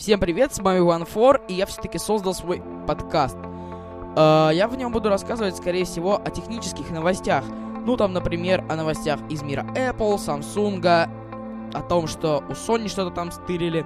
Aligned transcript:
Всем 0.00 0.18
привет, 0.18 0.54
с 0.54 0.60
вами 0.60 0.78
OneFor, 0.78 1.42
и 1.46 1.52
я 1.52 1.66
все-таки 1.66 1.98
создал 1.98 2.32
свой 2.32 2.62
подкаст. 2.86 3.36
Э, 4.16 4.48
я 4.50 4.66
в 4.66 4.74
нем 4.74 4.92
буду 4.92 5.10
рассказывать, 5.10 5.54
скорее 5.54 5.84
всего, 5.84 6.16
о 6.16 6.30
технических 6.30 6.90
новостях. 6.90 7.44
Ну, 7.84 7.98
там, 7.98 8.14
например, 8.14 8.64
о 8.70 8.76
новостях 8.76 9.20
из 9.28 9.42
мира 9.42 9.66
Apple, 9.76 10.16
Samsung, 10.16 11.10
о 11.74 11.82
том, 11.82 12.06
что 12.06 12.42
у 12.48 12.52
Sony 12.52 12.88
что-то 12.88 13.10
там 13.10 13.30
стырили. 13.30 13.84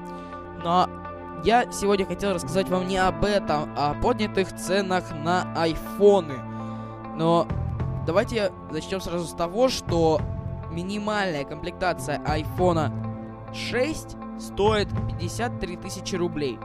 Но 0.62 0.88
я 1.42 1.72
сегодня 1.72 2.06
хотел 2.06 2.32
рассказать 2.32 2.68
вам 2.68 2.86
не 2.86 2.98
об 2.98 3.24
этом, 3.24 3.74
а 3.76 3.90
о 3.90 3.94
поднятых 4.00 4.54
ценах 4.54 5.10
на 5.10 5.52
айфоны. 5.56 6.38
Но 7.16 7.48
давайте 8.06 8.52
начнем 8.70 9.00
сразу 9.00 9.26
с 9.26 9.32
того, 9.32 9.68
что 9.68 10.20
минимальная 10.70 11.42
комплектация 11.42 12.22
айфона 12.24 12.92
6 13.52 14.16
стоит 14.38 14.88
53 15.18 15.76
тысячи 15.76 16.16
рублей. 16.16 16.58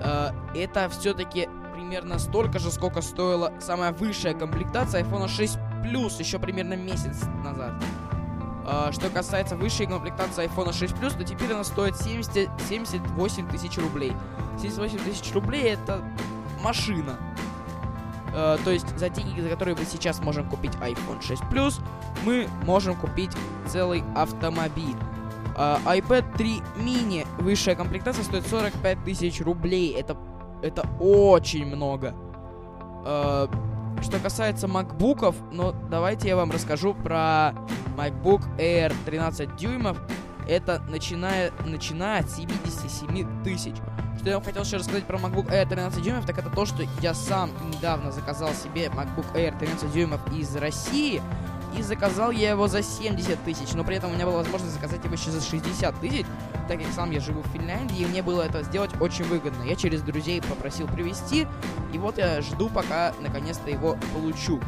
Э, 0.00 0.30
это 0.54 0.88
все-таки 0.88 1.48
примерно 1.72 2.18
столько 2.18 2.58
же, 2.58 2.70
сколько 2.70 3.02
стоила 3.02 3.52
самая 3.60 3.92
высшая 3.92 4.34
комплектация 4.34 5.02
iPhone 5.02 5.28
6 5.28 5.58
Plus 5.84 6.18
еще 6.18 6.38
примерно 6.38 6.74
месяц 6.74 7.22
назад. 7.44 7.74
Э, 8.66 8.90
что 8.92 9.10
касается 9.10 9.56
высшей 9.56 9.86
комплектации 9.86 10.46
iPhone 10.46 10.72
6 10.72 10.94
Plus, 10.94 11.16
то 11.16 11.24
теперь 11.24 11.52
она 11.52 11.64
стоит 11.64 11.96
70, 11.96 12.50
78 12.68 13.48
тысяч 13.48 13.78
рублей. 13.78 14.12
78 14.60 14.98
тысяч 14.98 15.32
рублей 15.34 15.72
это 15.72 16.02
машина. 16.62 17.18
Uh, 18.34 18.58
то 18.64 18.70
есть 18.70 18.88
за 18.98 19.10
деньги, 19.10 19.42
за 19.42 19.50
которые 19.50 19.76
мы 19.76 19.84
сейчас 19.84 20.20
можем 20.20 20.48
купить 20.48 20.72
iPhone 20.76 21.20
6 21.20 21.42
Plus, 21.50 21.82
мы 22.24 22.48
можем 22.64 22.96
купить 22.96 23.30
целый 23.66 24.02
автомобиль. 24.14 24.96
Uh, 25.62 25.78
iPad 25.84 26.24
3 26.36 26.60
mini 26.78 27.24
высшая 27.38 27.76
комплектация 27.76 28.24
стоит 28.24 28.44
45 28.48 29.04
тысяч 29.04 29.40
рублей. 29.40 29.92
Это, 29.92 30.16
это 30.60 30.84
очень 30.98 31.66
много. 31.66 32.14
Uh, 33.04 33.48
что 34.02 34.18
касается 34.18 34.66
макбуков, 34.66 35.36
ну, 35.52 35.72
давайте 35.88 36.26
я 36.26 36.34
вам 36.34 36.50
расскажу 36.50 36.94
про 36.94 37.54
MacBook 37.96 38.42
Air 38.58 38.92
13 39.04 39.54
дюймов. 39.54 39.98
Это 40.48 40.82
начиная, 40.88 41.52
начиная 41.64 42.22
от 42.22 42.30
77 42.30 43.44
тысяч. 43.44 43.76
Что 44.18 44.30
я 44.30 44.34
вам 44.38 44.44
хотел 44.44 44.64
еще 44.64 44.78
рассказать 44.78 45.04
про 45.04 45.16
MacBook 45.16 45.48
Air 45.48 45.68
13 45.68 46.02
дюймов, 46.02 46.26
так 46.26 46.38
это 46.38 46.50
то, 46.50 46.66
что 46.66 46.82
я 47.00 47.14
сам 47.14 47.52
недавно 47.72 48.10
заказал 48.10 48.50
себе 48.50 48.86
MacBook 48.86 49.32
Air 49.34 49.56
13 49.56 49.92
дюймов 49.92 50.20
из 50.36 50.56
России. 50.56 51.22
И 51.76 51.82
заказал 51.82 52.30
я 52.30 52.50
его 52.50 52.68
за 52.68 52.82
70 52.82 53.42
тысяч, 53.44 53.72
но 53.74 53.84
при 53.84 53.96
этом 53.96 54.10
у 54.10 54.14
меня 54.14 54.26
была 54.26 54.38
возможность 54.38 54.74
заказать 54.74 55.02
его 55.04 55.14
еще 55.14 55.30
за 55.30 55.40
60 55.40 56.00
тысяч, 56.00 56.26
так 56.68 56.78
как 56.82 56.92
сам 56.92 57.10
я 57.10 57.20
живу 57.20 57.42
в 57.42 57.46
Финляндии, 57.48 58.02
и 58.02 58.06
мне 58.06 58.22
было 58.22 58.42
это 58.42 58.62
сделать 58.62 58.90
очень 59.00 59.24
выгодно. 59.24 59.62
Я 59.62 59.74
через 59.74 60.02
друзей 60.02 60.42
попросил 60.42 60.86
привезти, 60.86 61.46
и 61.92 61.98
вот 61.98 62.18
я 62.18 62.42
жду, 62.42 62.68
пока 62.68 63.14
наконец-то 63.20 63.70
его 63.70 63.96
получу. 64.14 64.60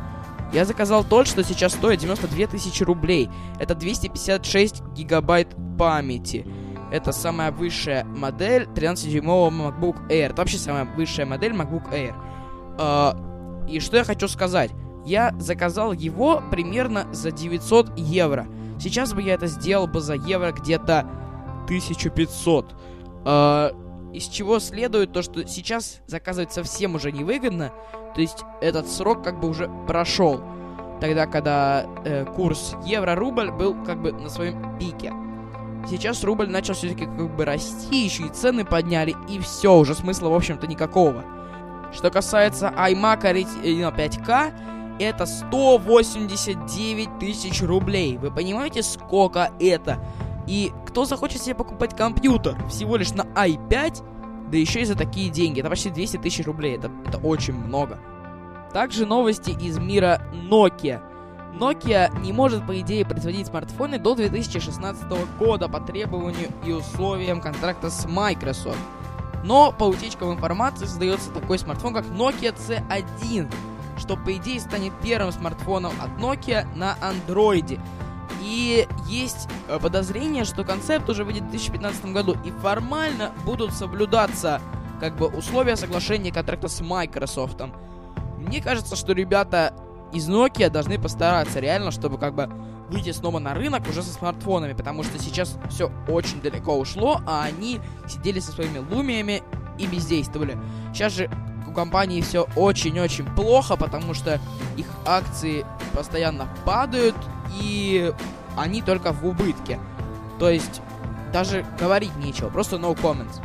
Я 0.52 0.64
заказал 0.64 1.05
тот, 1.05 1.27
что 1.27 1.42
сейчас 1.42 1.72
стоит 1.72 1.98
92 1.98 2.46
тысячи 2.46 2.83
рублей. 2.84 3.28
Это 3.58 3.74
256 3.74 4.83
гигабайт 4.94 5.48
памяти. 5.78 6.46
Это 6.92 7.11
самая 7.12 7.50
высшая 7.50 8.05
модель 8.05 8.68
13-дюймового 8.72 9.50
MacBook 9.50 10.08
Air. 10.08 10.27
Это 10.27 10.36
вообще 10.36 10.58
самая 10.58 10.84
высшая 10.84 11.24
модель 11.24 11.52
MacBook 11.52 11.91
Air. 11.92 12.14
Uh, 12.77 13.68
и 13.68 13.80
что 13.80 13.96
я 13.96 14.05
хочу 14.05 14.28
сказать? 14.28 14.70
Я 15.05 15.34
заказал 15.38 15.92
его 15.92 16.42
примерно 16.50 17.06
за 17.12 17.30
900 17.30 17.98
евро. 17.98 18.47
Сейчас 18.78 19.12
бы 19.12 19.22
я 19.22 19.34
это 19.34 19.46
сделал 19.46 19.86
бы 19.86 20.00
за 20.00 20.14
евро 20.14 20.52
где-то 20.52 21.06
1500. 21.64 22.74
Э, 23.24 23.70
из 24.12 24.28
чего 24.28 24.58
следует 24.58 25.12
то, 25.12 25.22
что 25.22 25.46
сейчас 25.46 26.00
заказывать 26.06 26.52
совсем 26.52 26.94
уже 26.94 27.12
невыгодно. 27.12 27.72
То 28.14 28.20
есть 28.20 28.44
этот 28.61 28.88
срок 28.88 29.24
как 29.24 29.41
бы 29.41 29.48
уже 29.48 29.70
прошел. 29.86 30.41
Тогда, 31.00 31.27
когда 31.27 31.86
э, 32.05 32.24
курс 32.24 32.77
евро-рубль 32.86 33.50
был 33.50 33.74
как 33.84 34.00
бы 34.00 34.12
на 34.12 34.29
своем 34.29 34.79
пике. 34.79 35.12
Сейчас 35.89 36.24
рубль 36.24 36.48
начал 36.48 36.74
все-таки 36.74 37.05
как 37.05 37.36
бы 37.36 37.45
расти, 37.45 38.05
еще 38.05 38.24
и 38.24 38.29
цены 38.30 38.64
подняли, 38.64 39.14
и 39.29 39.39
все, 39.39 39.77
уже 39.77 39.95
смысла, 39.95 40.29
в 40.29 40.34
общем-то, 40.34 40.67
никакого. 40.67 41.24
Что 41.92 42.11
касается 42.11 42.73
iMac 42.74 43.20
5K, 43.23 44.52
это 44.98 45.27
189 45.27 47.18
тысяч 47.18 47.62
рублей. 47.62 48.16
Вы 48.18 48.30
понимаете, 48.30 48.82
сколько 48.82 49.50
это? 49.60 49.98
И 50.46 50.72
кто 50.86 51.05
захочет 51.05 51.42
себе 51.42 51.55
покупать 51.55 51.96
компьютер 51.96 52.56
всего 52.68 52.96
лишь 52.96 53.12
на 53.12 53.22
i5, 53.22 54.50
да 54.50 54.58
еще 54.58 54.82
и 54.82 54.84
за 54.84 54.94
такие 54.94 55.30
деньги? 55.30 55.60
Это 55.60 55.70
почти 55.70 55.90
200 55.90 56.18
тысяч 56.18 56.44
рублей, 56.46 56.77
это, 56.77 56.90
это 57.06 57.18
очень 57.18 57.55
много. 57.55 57.98
Также 58.72 59.06
новости 59.06 59.50
из 59.50 59.78
мира 59.78 60.20
Nokia. 60.50 61.00
Nokia 61.58 62.11
не 62.20 62.32
может, 62.32 62.66
по 62.66 62.78
идее, 62.80 63.05
производить 63.06 63.46
смартфоны 63.46 63.98
до 63.98 64.14
2016 64.14 65.05
года 65.38 65.68
по 65.68 65.80
требованию 65.80 66.48
и 66.66 66.72
условиям 66.72 67.40
контракта 67.40 67.90
с 67.90 68.06
Microsoft. 68.06 68.78
Но 69.44 69.72
по 69.72 69.84
утечкам 69.84 70.32
информации 70.32 70.86
создается 70.86 71.30
такой 71.30 71.58
смартфон, 71.58 71.94
как 71.94 72.06
Nokia 72.06 72.55
C1, 72.56 73.52
что 73.98 74.16
по 74.16 74.36
идее 74.36 74.60
станет 74.60 74.92
первым 75.02 75.32
смартфоном 75.32 75.92
от 76.00 76.10
Nokia 76.20 76.66
на 76.77 76.96
андроиде. 77.00 77.80
И 78.42 78.86
есть 79.06 79.48
э, 79.68 79.78
подозрение, 79.78 80.44
что 80.44 80.64
концепт 80.64 81.08
уже 81.08 81.24
выйдет 81.24 81.44
в 81.44 81.50
2015 81.50 82.06
году, 82.06 82.36
и 82.44 82.50
формально 82.50 83.32
будут 83.44 83.72
соблюдаться 83.72 84.60
как 85.00 85.16
бы 85.16 85.27
условия 85.27 85.77
соглашения 85.77 86.32
контракта 86.32 86.68
с 86.68 86.80
Microsoft. 86.80 87.60
Мне 88.38 88.62
кажется, 88.62 88.96
что 88.96 89.12
ребята 89.12 89.74
из 90.12 90.28
Nokia 90.28 90.70
должны 90.70 90.98
постараться 90.98 91.61
реально, 91.61 91.90
чтобы 91.90 92.18
как 92.18 92.34
бы 92.34 92.48
выйти 92.88 93.12
снова 93.12 93.38
на 93.38 93.55
рынок 93.55 93.88
уже 93.88 94.02
со 94.02 94.12
смартфонами, 94.12 94.74
потому 94.74 95.02
что 95.02 95.18
сейчас 95.18 95.58
все 95.70 95.90
очень 96.08 96.40
далеко 96.40 96.78
ушло, 96.78 97.20
а 97.26 97.44
они 97.44 97.80
сидели 98.08 98.40
со 98.40 98.52
своими 98.52 98.78
лумиями 98.78 99.42
и 99.78 99.86
бездействовали. 99.86 100.58
Сейчас 100.92 101.14
же 101.14 101.30
компании 101.74 102.20
все 102.20 102.46
очень-очень 102.57 103.27
плохо, 103.35 103.77
потому 103.77 104.14
что 104.14 104.40
их 104.77 104.86
акции 105.05 105.67
постоянно 105.95 106.48
падают, 106.64 107.17
и 107.61 108.12
они 108.57 108.83
только 108.83 109.12
в 109.12 109.27
убытке. 109.27 109.79
То 110.39 110.48
есть, 110.48 110.80
даже 111.33 111.67
говорить 111.79 112.14
нечего, 112.17 112.48
просто 112.48 112.77
no 112.77 112.95
comments. 112.95 113.40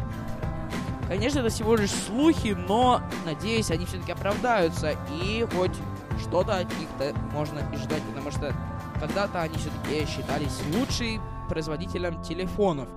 Конечно, 1.07 1.39
это 1.39 1.49
всего 1.49 1.75
лишь 1.75 1.91
слухи, 1.91 2.55
но, 2.67 3.01
надеюсь, 3.25 3.71
они 3.71 3.85
все-таки 3.85 4.11
оправдаются, 4.11 4.95
и 5.21 5.45
хоть 5.55 5.75
что-то 6.19 6.57
от 6.57 6.67
них-то 6.77 7.13
можно 7.33 7.59
и 7.73 7.77
ждать, 7.77 8.03
потому 8.03 8.29
что 8.31 8.53
когда-то 8.99 9.41
они 9.41 9.55
все-таки 9.55 10.05
считались 10.05 10.59
лучшим 10.73 11.21
производителем 11.49 12.21
телефонов. 12.21 12.87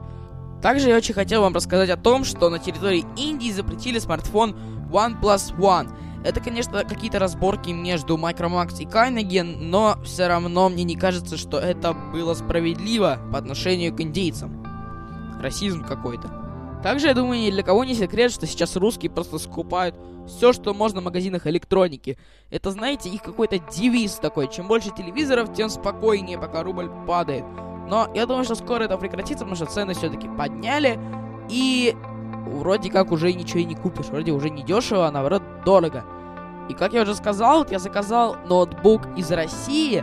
Также 0.62 0.88
я 0.88 0.96
очень 0.96 1.14
хотел 1.14 1.42
вам 1.42 1.54
рассказать 1.54 1.90
о 1.90 1.96
том, 1.96 2.24
что 2.24 2.48
на 2.48 2.60
территории 2.60 3.04
Индии 3.16 3.50
запретили 3.50 3.98
смартфон 3.98 4.54
OnePlus 4.92 5.56
One. 5.58 5.92
Это, 6.24 6.40
конечно, 6.40 6.84
какие-то 6.84 7.18
разборки 7.18 7.70
между 7.70 8.16
Micromax 8.16 8.80
и 8.80 8.84
Carnegie, 8.84 9.42
но 9.42 9.96
все 10.04 10.28
равно 10.28 10.68
мне 10.68 10.84
не 10.84 10.94
кажется, 10.94 11.36
что 11.36 11.58
это 11.58 11.92
было 11.92 12.34
справедливо 12.34 13.18
по 13.32 13.38
отношению 13.38 13.92
к 13.92 14.00
индейцам. 14.00 14.64
Расизм 15.40 15.84
какой-то. 15.84 16.30
Также, 16.84 17.08
я 17.08 17.14
думаю, 17.14 17.40
ни 17.40 17.50
для 17.50 17.64
кого 17.64 17.84
не 17.84 17.94
секрет, 17.94 18.30
что 18.30 18.46
сейчас 18.46 18.76
русские 18.76 19.10
просто 19.10 19.38
скупают 19.38 19.96
все, 20.28 20.52
что 20.52 20.74
можно 20.74 21.00
в 21.00 21.04
магазинах 21.04 21.48
электроники. 21.48 22.16
Это, 22.50 22.70
знаете, 22.70 23.08
их 23.08 23.22
какой-то 23.22 23.58
девиз 23.58 24.14
такой. 24.14 24.48
Чем 24.48 24.68
больше 24.68 24.90
телевизоров, 24.96 25.52
тем 25.52 25.68
спокойнее, 25.68 26.38
пока 26.38 26.62
рубль 26.62 26.88
падает. 27.06 27.44
Но 27.92 28.08
я 28.14 28.24
думаю, 28.24 28.44
что 28.44 28.54
скоро 28.54 28.84
это 28.84 28.96
прекратится, 28.96 29.44
потому 29.44 29.54
что 29.54 29.66
цены 29.66 29.92
все-таки 29.92 30.26
подняли. 30.26 30.98
И 31.50 31.94
вроде 32.46 32.90
как 32.90 33.12
уже 33.12 33.30
ничего 33.34 33.60
и 33.60 33.64
не 33.64 33.74
купишь. 33.74 34.06
Вроде 34.06 34.32
уже 34.32 34.48
не 34.48 34.62
дешево, 34.62 35.08
а 35.08 35.10
наоборот 35.10 35.42
дорого. 35.66 36.02
И 36.70 36.72
как 36.72 36.94
я 36.94 37.02
уже 37.02 37.14
сказал, 37.14 37.58
вот 37.58 37.70
я 37.70 37.78
заказал 37.78 38.38
ноутбук 38.46 39.02
из 39.18 39.30
России. 39.30 40.02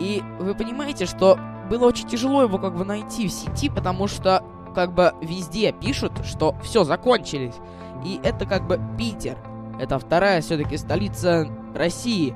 И 0.00 0.20
вы 0.40 0.56
понимаете, 0.56 1.06
что 1.06 1.38
было 1.70 1.86
очень 1.86 2.08
тяжело 2.08 2.42
его 2.42 2.58
как 2.58 2.74
бы 2.74 2.84
найти 2.84 3.28
в 3.28 3.30
сети, 3.30 3.70
потому 3.70 4.08
что 4.08 4.42
как 4.74 4.92
бы 4.92 5.12
везде 5.22 5.70
пишут, 5.70 6.14
что 6.24 6.56
все 6.64 6.82
закончились. 6.82 7.54
И 8.04 8.18
это 8.24 8.46
как 8.46 8.66
бы 8.66 8.80
Питер. 8.98 9.38
Это 9.78 10.00
вторая 10.00 10.40
все-таки 10.40 10.76
столица 10.76 11.46
России. 11.72 12.34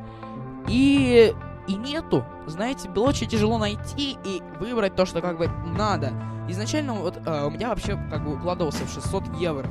И 0.69 1.35
и 1.67 1.75
нету. 1.75 2.25
Знаете, 2.47 2.88
было 2.88 3.09
очень 3.09 3.29
тяжело 3.29 3.59
найти 3.59 4.19
и 4.25 4.43
выбрать 4.59 4.97
то, 4.97 5.06
что 5.06 5.20
как 5.20 5.38
бы 5.38 5.49
надо. 5.76 6.12
Изначально 6.49 6.94
вот 6.94 7.20
э, 7.25 7.44
у 7.47 7.50
меня 7.50 7.69
вообще 7.69 7.99
как 8.11 8.25
бы 8.25 8.35
укладывался 8.35 8.85
в 8.85 8.93
600 8.93 9.37
евро. 9.38 9.67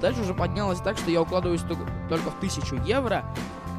Дальше 0.00 0.22
уже 0.22 0.34
поднялось 0.34 0.80
так, 0.80 0.96
что 0.96 1.10
я 1.10 1.22
укладываюсь 1.22 1.62
только, 1.62 1.84
только 2.08 2.30
в 2.30 2.36
1000 2.38 2.76
евро. 2.84 3.24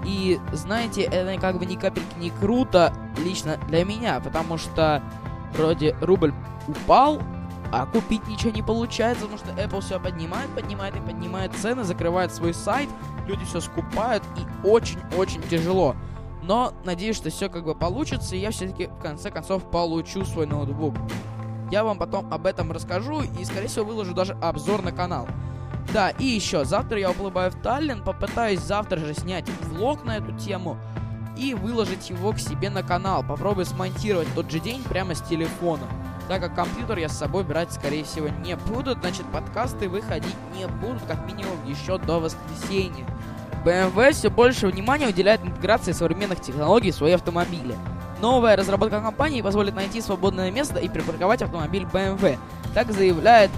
И 0.06 0.40
знаете, 0.54 1.02
это 1.02 1.40
как 1.40 1.60
бы 1.60 1.66
ни 1.66 1.76
капельки 1.76 2.18
не 2.18 2.30
круто 2.30 2.94
лично 3.24 3.58
для 3.68 3.84
меня, 3.84 4.20
потому 4.22 4.58
что 4.58 5.04
вроде 5.54 5.96
рубль 6.02 6.34
упал, 6.68 7.22
а 7.72 7.86
купить 7.86 8.26
ничего 8.28 8.52
не 8.52 8.62
получается, 8.62 9.26
потому 9.26 9.40
что 9.40 9.62
Apple 9.62 9.82
все 9.82 10.00
поднимает, 10.00 10.50
поднимает 10.52 10.96
и 10.96 11.00
поднимает 11.00 11.54
цены, 11.54 11.84
закрывает 11.84 12.34
свой 12.34 12.54
сайт, 12.54 12.90
люди 13.28 13.44
все 13.46 13.60
скупают 13.60 14.24
и 14.38 14.68
очень-очень 14.68 15.42
тяжело. 15.44 15.96
Но 16.48 16.74
надеюсь, 16.86 17.18
что 17.18 17.30
все 17.30 17.50
как 17.50 17.66
бы 17.66 17.76
получится, 17.76 18.36
и 18.36 18.40
я 18.40 18.52
все-таки 18.52 18.88
в 18.88 19.00
конце 19.02 19.30
концов 19.30 19.70
получу 19.70 20.24
свой 20.24 20.48
ноутбук. 20.48 20.96
Я 21.70 21.84
вам 21.84 21.98
потом 21.98 22.34
об 22.34 22.46
этом 22.46 22.72
расскажу 22.72 23.22
и, 23.22 23.44
скорее 23.44 23.68
всего, 23.68 23.84
выложу 23.84 24.14
даже 24.14 24.32
обзор 24.42 24.82
на 24.82 24.94
канал. 24.94 25.28
Да, 25.94 26.12
и 26.12 26.26
еще, 26.26 26.64
завтра 26.64 27.00
я 27.00 27.12
уплываю 27.12 27.52
в 27.52 27.56
Таллин, 27.62 28.02
попытаюсь 28.02 28.62
завтра 28.62 28.98
же 28.98 29.14
снять 29.14 29.50
влог 29.64 30.06
на 30.06 30.18
эту 30.18 30.32
тему 30.38 30.78
и 31.38 31.54
выложить 31.54 32.10
его 32.10 32.32
к 32.32 32.40
себе 32.40 32.70
на 32.70 32.82
канал. 32.82 33.26
Попробую 33.28 33.66
смонтировать 33.66 34.34
тот 34.34 34.50
же 34.50 34.60
день 34.60 34.82
прямо 34.84 35.16
с 35.16 35.22
телефона. 35.22 35.84
Так 36.30 36.42
как 36.42 36.56
компьютер 36.56 36.98
я 36.98 37.10
с 37.10 37.18
собой 37.18 37.44
брать, 37.44 37.74
скорее 37.74 38.06
всего, 38.06 38.30
не 38.30 38.56
буду, 38.56 38.94
значит, 38.94 39.26
подкасты 39.34 39.90
выходить 39.90 40.36
не 40.56 40.68
будут, 40.68 41.02
как 41.04 41.26
минимум, 41.26 41.58
еще 41.66 41.98
до 41.98 42.20
воскресенья. 42.20 43.06
BMW 43.68 44.14
все 44.14 44.30
больше 44.30 44.68
внимания 44.68 45.10
уделяет 45.10 45.44
интеграции 45.44 45.92
современных 45.92 46.40
технологий 46.40 46.92
в 46.92 46.96
свои 46.96 47.12
автомобили. 47.12 47.76
Новая 48.22 48.56
разработка 48.56 49.02
компании 49.02 49.42
позволит 49.42 49.76
найти 49.76 50.00
свободное 50.00 50.50
место 50.52 50.80
и 50.80 50.88
припарковать 50.88 51.42
автомобиль 51.42 51.84
BMW. 51.84 52.38
Так 52.74 52.94
заявляет 52.94 53.52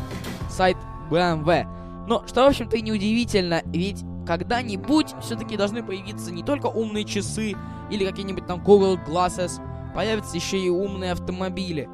сайт 0.50 0.78
BMW. 1.12 1.68
Но 2.08 2.24
что, 2.26 2.46
в 2.46 2.48
общем-то, 2.48 2.76
и 2.76 2.82
неудивительно, 2.82 3.62
ведь 3.66 4.04
когда-нибудь 4.26 5.14
все-таки 5.22 5.56
должны 5.56 5.84
появиться 5.84 6.32
не 6.32 6.42
только 6.42 6.66
умные 6.66 7.06
часы 7.06 7.56
или 7.92 8.04
какие-нибудь 8.04 8.48
там 8.48 8.64
Google 8.64 8.98
Glasses, 8.98 9.62
появятся 9.94 10.36
еще 10.36 10.58
и 10.58 10.70
умные 10.70 11.12
автомобили. 11.12 11.88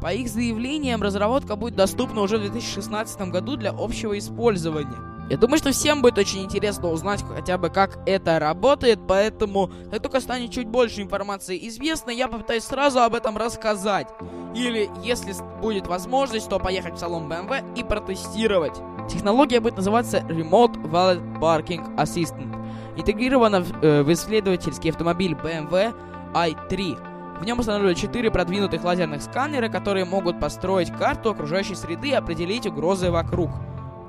По 0.00 0.14
их 0.14 0.30
заявлениям, 0.30 1.02
разработка 1.02 1.54
будет 1.54 1.76
доступна 1.76 2.22
уже 2.22 2.38
в 2.38 2.40
2016 2.40 3.20
году 3.30 3.56
для 3.56 3.72
общего 3.72 4.16
использования. 4.16 5.17
Я 5.30 5.36
думаю, 5.36 5.58
что 5.58 5.72
всем 5.72 6.00
будет 6.00 6.16
очень 6.16 6.42
интересно 6.42 6.88
узнать 6.88 7.22
хотя 7.22 7.58
бы, 7.58 7.68
как 7.68 7.98
это 8.06 8.38
работает, 8.38 8.98
поэтому, 9.06 9.70
как 9.90 10.00
только 10.02 10.20
станет 10.20 10.50
чуть 10.50 10.66
больше 10.66 11.02
информации 11.02 11.58
известно, 11.68 12.10
я 12.10 12.28
попытаюсь 12.28 12.64
сразу 12.64 13.00
об 13.00 13.14
этом 13.14 13.36
рассказать. 13.36 14.08
Или, 14.54 14.88
если 15.04 15.34
будет 15.60 15.86
возможность, 15.86 16.48
то 16.48 16.58
поехать 16.58 16.94
в 16.94 16.98
салон 16.98 17.30
BMW 17.30 17.62
и 17.76 17.84
протестировать. 17.84 18.80
Технология 19.10 19.60
будет 19.60 19.76
называться 19.76 20.18
Remote 20.18 20.82
Valet 20.90 21.38
Parking 21.38 21.96
Assistant. 21.96 22.56
Интегрирована 22.96 23.60
в, 23.60 23.84
э, 23.84 24.02
в 24.02 24.12
исследовательский 24.12 24.90
автомобиль 24.90 25.32
BMW 25.32 25.94
i3. 26.32 27.38
В 27.40 27.44
нем 27.44 27.58
установлены 27.58 27.94
4 27.94 28.30
продвинутых 28.30 28.82
лазерных 28.82 29.22
сканера, 29.22 29.68
которые 29.68 30.06
могут 30.06 30.40
построить 30.40 30.90
карту 30.90 31.30
окружающей 31.30 31.74
среды 31.74 32.08
и 32.08 32.12
определить 32.12 32.66
угрозы 32.66 33.10
вокруг. 33.10 33.50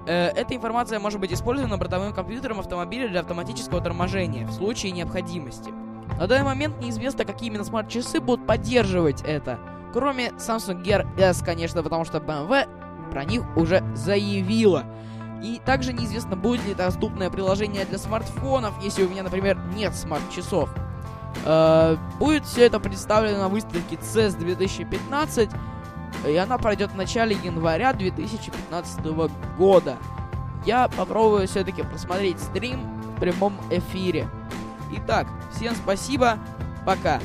Э, 0.10 0.30
эта 0.30 0.56
информация 0.56 1.00
может 1.00 1.20
быть 1.20 1.32
использована 1.32 1.78
бортовым 1.78 2.14
компьютером 2.14 2.60
автомобиля 2.60 3.08
для 3.10 3.20
автоматического 3.20 3.80
торможения 3.80 4.44
в 4.48 4.52
случае 4.52 4.92
необходимости. 4.92 5.70
На 6.20 6.26
данный 6.26 6.46
момент 6.46 6.82
неизвестно, 6.82 7.26
какие 7.26 7.50
именно 7.50 7.64
смарт-часы 7.64 8.20
будут 8.20 8.48
поддерживать 8.48 9.22
это. 9.22 9.60
Кроме 9.94 10.30
Samsung 10.30 10.84
Gear 10.84 11.06
S, 11.20 11.44
конечно, 11.46 11.84
потому 11.84 12.06
что 12.06 12.18
BMW 12.18 12.68
про 13.12 13.24
них 13.24 13.44
уже 13.56 13.84
заявила. 13.94 14.84
И 15.44 15.62
также 15.64 15.94
неизвестно, 15.94 16.36
будет 16.36 16.66
ли 16.66 16.74
доступное 16.74 17.30
приложение 17.30 17.86
для 17.86 18.00
смартфонов, 18.00 18.74
если 18.84 19.04
у 19.04 19.10
меня, 19.10 19.22
например, 19.22 19.60
нет 19.76 19.94
смарт-часов. 19.94 20.72
Э, 21.46 21.98
будет 22.18 22.46
все 22.46 22.66
это 22.66 22.80
представлено 22.80 23.42
на 23.42 23.48
выставке 23.48 23.96
CES 23.98 24.40
2015, 24.40 25.52
и 26.28 26.36
она 26.36 26.58
пройдет 26.58 26.92
в 26.92 26.96
начале 26.96 27.36
января 27.44 27.94
2015 27.94 29.06
года. 29.58 29.98
Я 30.66 30.88
попробую 30.88 31.48
все-таки 31.48 31.84
просмотреть 31.84 32.40
стрим 32.40 32.82
в 33.16 33.20
прямом 33.20 33.58
эфире. 33.70 34.28
Итак, 34.92 35.28
всем 35.52 35.76
спасибо, 35.76 36.38
пока. 36.86 37.20